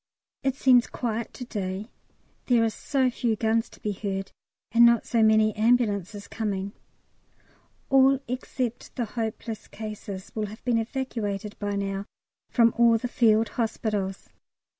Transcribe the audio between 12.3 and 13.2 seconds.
from all the